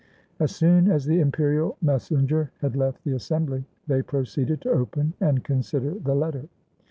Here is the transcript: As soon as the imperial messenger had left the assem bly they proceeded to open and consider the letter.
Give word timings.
As 0.39 0.49
soon 0.49 0.89
as 0.89 1.05
the 1.05 1.19
imperial 1.19 1.77
messenger 1.79 2.49
had 2.59 2.75
left 2.75 3.03
the 3.03 3.11
assem 3.11 3.45
bly 3.45 3.63
they 3.85 4.01
proceeded 4.01 4.61
to 4.61 4.71
open 4.71 5.13
and 5.21 5.43
consider 5.43 5.93
the 5.93 6.15
letter. 6.15 6.49